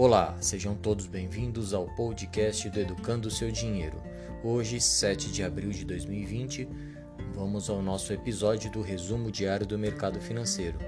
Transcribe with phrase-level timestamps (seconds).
[0.00, 4.00] Olá, sejam todos bem-vindos ao podcast do Educando o Seu Dinheiro.
[4.44, 6.68] Hoje, 7 de abril de 2020,
[7.34, 10.78] vamos ao nosso episódio do resumo diário do mercado financeiro.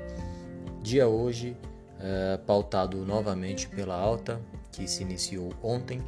[0.81, 1.57] Dia hoje,
[1.99, 6.01] é, pautado novamente pela alta que se iniciou ontem,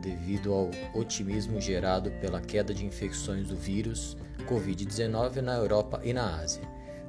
[0.00, 4.16] devido ao otimismo gerado pela queda de infecções do vírus
[4.48, 6.62] Covid-19 na Europa e na Ásia.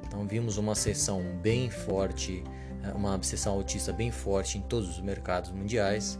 [0.06, 2.44] Então, vimos uma sessão bem forte
[2.94, 6.18] uma sessão autista bem forte em todos os mercados mundiais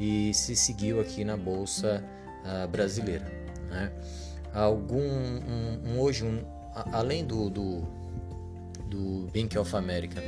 [0.00, 2.04] e se seguiu aqui na bolsa
[2.44, 3.26] uh, brasileira.
[3.68, 3.92] Né?
[4.52, 6.42] Algum um, um, hoje um,
[6.92, 7.82] além do, do,
[8.88, 10.22] do Bank of America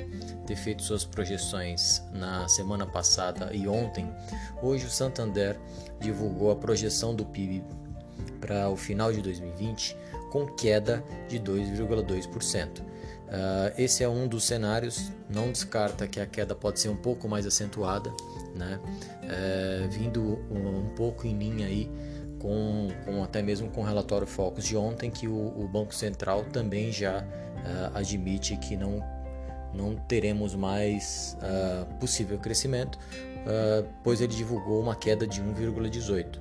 [0.47, 4.13] ter feito suas projeções na semana passada e ontem,
[4.63, 5.59] hoje o Santander
[6.01, 7.65] divulgou a projeção do PIB
[8.41, 9.97] para o final de 2020
[10.31, 12.81] com queda de 2,2%.
[13.31, 17.29] Uh, esse é um dos cenários, não descarta que a queda pode ser um pouco
[17.29, 18.11] mais acentuada,
[18.57, 18.81] né?
[19.23, 21.89] Uh, vindo um, um, pouco em linha aí
[22.41, 26.45] com, com, até mesmo com o relatório Focus de ontem, que o, o Banco Central
[26.53, 29.01] também já uh, admite que não,
[29.73, 32.99] não teremos mais ah, possível crescimento,
[34.03, 36.41] pois ele divulgou uma queda de 1,18.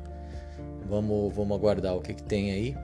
[0.87, 2.75] Vamos, vamos aguardar o que, que tem aí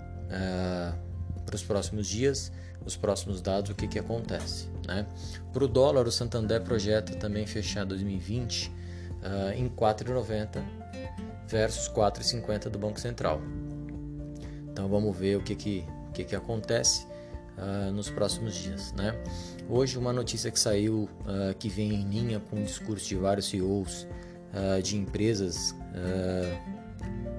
[1.46, 2.52] para os próximos dias
[2.86, 4.68] os próximos dados, o que, que acontece.
[4.88, 5.06] Né?
[5.52, 8.72] Para o dólar, o Santander projeta também fechar 2020 uh,
[9.56, 10.64] em 4,90
[11.48, 13.42] versus 4,50 do Banco Central.
[14.72, 17.08] Então vamos ver o que, que, que, que acontece
[17.58, 18.94] uh, nos próximos dias.
[18.94, 19.16] Né?
[19.68, 23.50] Hoje, uma notícia que saiu uh, que vem em linha com o discurso de vários
[23.50, 24.08] CEOs
[24.54, 25.74] uh, de empresas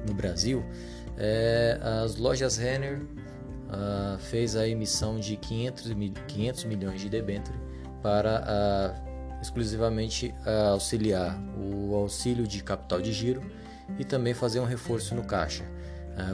[0.09, 0.65] no Brasil
[1.17, 3.01] é as lojas Renner
[3.67, 5.93] uh, fez a emissão de 500,
[6.29, 7.57] 500 milhões de debênture
[8.03, 13.43] para uh, exclusivamente uh, auxiliar o auxílio de capital de giro
[13.99, 15.65] e também fazer um reforço no caixa,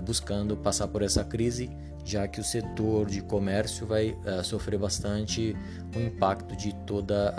[0.06, 1.70] buscando passar por essa crise,
[2.02, 5.54] já que o setor de comércio vai sofrer bastante
[5.94, 7.34] o impacto de toda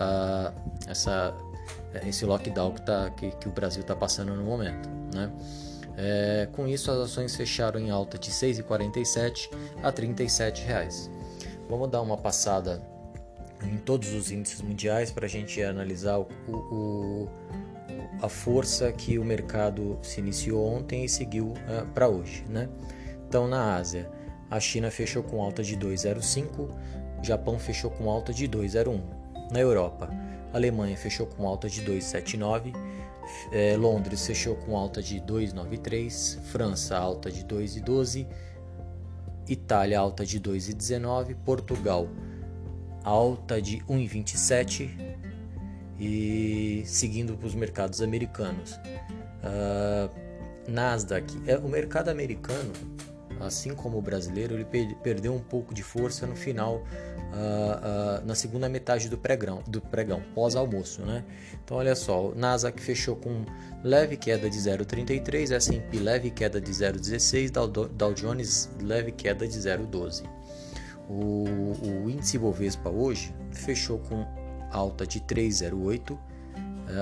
[0.88, 1.36] essa
[2.06, 5.32] esse lockdown que, tá, que, que o Brasil está passando no momento, né?
[5.96, 9.50] É, com isso, as ações fecharam em alta de 6,47
[9.82, 11.10] a 37 reais.
[11.70, 12.82] Vamos dar uma passada
[13.64, 17.30] em todos os índices mundiais para a gente analisar o, o,
[18.22, 22.46] a força que o mercado se iniciou ontem e seguiu uh, para hoje.
[22.50, 22.68] Né?
[23.28, 24.10] Então, na Ásia,
[24.50, 26.70] a China fechou com alta de 2,05,
[27.22, 29.02] Japão fechou com alta de 2,01.
[29.52, 30.10] Na Europa,
[30.54, 32.74] Alemanha fechou com alta de 2,79
[33.52, 38.28] é, Londres fechou com alta de 2,93, França alta de 2,12,
[39.48, 42.08] Itália alta de 2,19, Portugal
[43.04, 44.90] alta de 1,27
[46.00, 48.80] e seguindo para os mercados americanos.
[49.44, 50.10] Uh,
[50.68, 52.72] Nasdaq, é, o mercado americano
[53.46, 58.36] assim como o brasileiro, ele perdeu um pouco de força no final, uh, uh, na
[58.36, 61.24] segunda metade do pregão, do pregão pós-almoço, né?
[61.64, 63.46] Então, olha só, o Nasdaq fechou com
[63.84, 67.52] leve queda de 0,33, S&P leve queda de 0,16,
[67.90, 70.24] Dow, Jones leve queda de 0,12.
[71.10, 74.26] O, o índice Bovespa hoje fechou com
[74.72, 76.18] alta de 3,08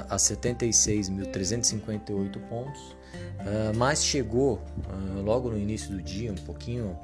[0.10, 2.96] a 76.358 pontos, uh,
[3.76, 6.98] mas chegou uh, logo no início do dia, um pouquinho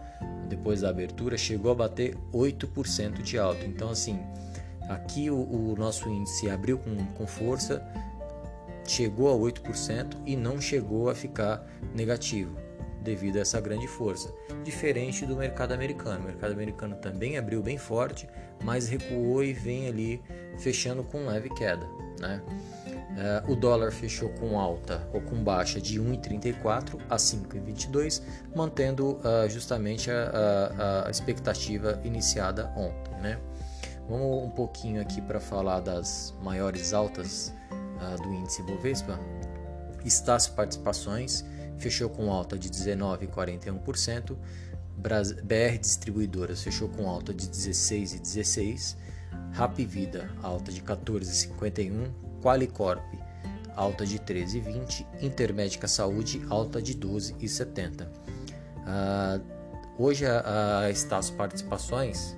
[0.48, 3.66] depois da abertura, chegou a bater 8% de alta.
[3.66, 4.20] Então, assim,
[4.90, 7.86] aqui o, o nosso índice abriu com, com força,
[8.86, 12.67] chegou a 8% e não chegou a ficar negativo
[13.08, 14.34] devido a essa grande força,
[14.66, 16.20] diferente do mercado americano.
[16.20, 18.28] O mercado americano também abriu bem forte,
[18.62, 20.22] mas recuou e vem ali
[20.58, 21.88] fechando com leve queda.
[22.20, 22.42] Né?
[23.48, 28.22] Uh, o dólar fechou com alta ou com baixa de 1,34 a 5,22,
[28.54, 33.14] mantendo uh, justamente a, expectativa iniciada ontem.
[33.22, 33.40] Né?
[34.10, 39.18] Vamos um pouquinho aqui para falar das maiores altas uh, do índice Bovespa.
[40.04, 41.46] Estácio Participações
[41.78, 44.38] fechou com alta de 19,41%.
[44.98, 48.96] BR Distribuidoras fechou com alta de 16,16%.
[49.52, 52.12] Rap Vida, alta de 14,51%.
[52.42, 53.04] Qualicorp,
[53.76, 55.06] alta de 13,20%.
[55.22, 58.08] Intermédica Saúde, alta de 12,70%.
[58.88, 59.44] Uh,
[59.98, 62.38] hoje a, a Estácio Participações,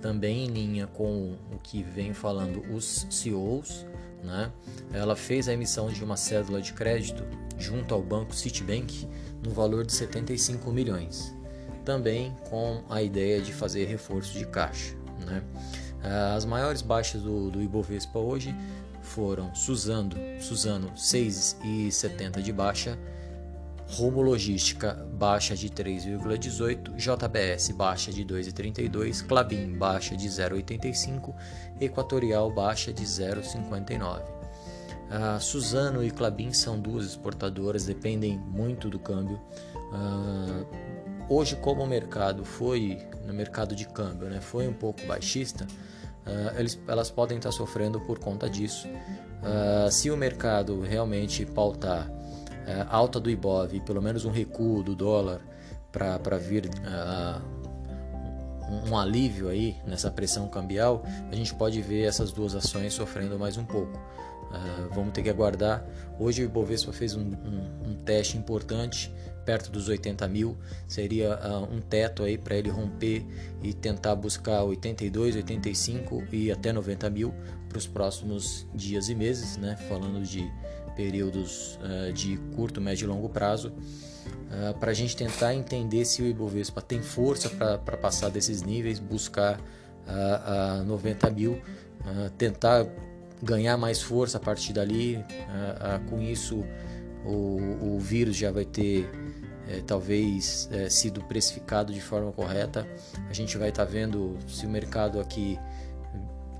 [0.00, 3.86] também em linha com o que vem falando os CEOs,
[4.22, 4.50] né?
[4.92, 7.24] ela fez a emissão de uma cédula de crédito
[7.58, 9.08] junto ao banco Citibank
[9.42, 11.34] no valor de 75 milhões,
[11.84, 14.94] também com a ideia de fazer reforço de caixa.
[15.26, 15.42] Né?
[16.34, 18.54] As maiores baixas do, do Ibovespa hoje
[19.00, 22.98] foram Suzano, Suzano 6,70 de baixa,
[23.92, 31.34] Rumo Logística baixa de 3,18, JBS baixa de 2,32, Clabin baixa de 0,85,
[31.78, 34.22] Equatorial baixa de 0,59.
[34.22, 39.38] Uh, Suzano e Clabin são duas exportadoras, dependem muito do câmbio.
[39.74, 40.66] Uh,
[41.28, 45.66] hoje, como o mercado foi no mercado de câmbio, né, foi um pouco baixista,
[46.26, 48.88] uh, eles, elas podem estar sofrendo por conta disso.
[49.90, 52.10] se o mercado realmente pautar
[52.66, 55.40] é, alta do Ibov, pelo menos um recuo do dólar
[55.90, 57.42] para vir uh,
[58.70, 63.38] um, um alívio aí nessa pressão cambial, a gente pode ver essas duas ações sofrendo
[63.38, 63.96] mais um pouco.
[63.96, 65.84] Uh, vamos ter que aguardar.
[66.18, 69.12] Hoje o Ibovespa fez um, um, um teste importante
[69.44, 70.56] perto dos 80 mil,
[70.86, 73.26] seria uh, um teto aí para ele romper
[73.62, 77.34] e tentar buscar 82, 85 e até 90 mil
[77.68, 79.76] para os próximos dias e meses, né?
[79.88, 80.48] Falando de
[80.94, 83.72] períodos uh, de curto, médio e longo prazo, uh,
[84.50, 88.98] eh, para a gente tentar entender se o Ibovespa tem força para passar desses níveis,
[88.98, 91.60] buscar uh, uh, 90 mil,
[92.36, 92.84] tentar
[93.40, 95.24] ganhar mais força a partir dali.
[96.10, 96.64] com isso,
[97.24, 99.08] o, o, vírus já vai ter
[99.86, 102.84] talvez sido precificado de forma correta.
[103.30, 105.56] A gente vai estar tá vendo se o mercado aqui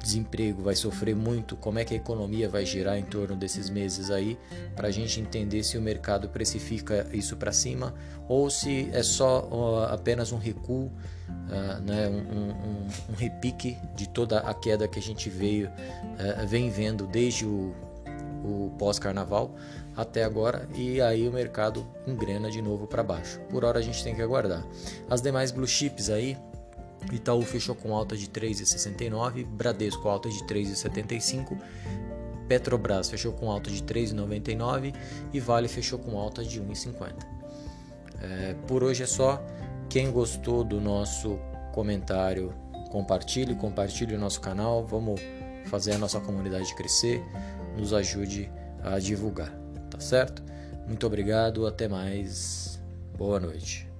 [0.02, 4.10] desemprego vai sofrer muito, como é que a economia vai girar em torno desses meses
[4.10, 4.38] aí,
[4.74, 7.94] para a gente entender se o mercado precifica isso para cima
[8.28, 14.08] ou se é só uh, apenas um recuo, uh, né, um, um, um, repique de
[14.08, 17.74] toda a queda que a gente veio, uh, vem vendo desde o,
[18.44, 19.54] o pós-carnaval
[19.96, 23.40] até agora e aí o mercado engrena de novo para baixo.
[23.50, 24.64] Por hora a gente tem que aguardar.
[25.08, 26.36] As demais blue chips aí
[27.10, 31.58] Itaú fechou com alta de 3,69, Bradesco alta de 3,75,
[32.48, 34.94] Petrobras fechou com alta de 3,99
[35.32, 37.14] e Vale fechou com alta de 1,50.
[38.20, 39.42] É, por hoje é só.
[39.88, 41.38] Quem gostou do nosso
[41.72, 42.54] comentário,
[42.90, 44.86] compartilhe, compartilhe o nosso canal.
[44.86, 45.20] Vamos
[45.66, 47.22] fazer a nossa comunidade crescer.
[47.76, 48.50] Nos ajude
[48.82, 49.52] a divulgar,
[49.90, 50.42] tá certo?
[50.86, 52.80] Muito obrigado, até mais.
[53.16, 53.91] Boa noite.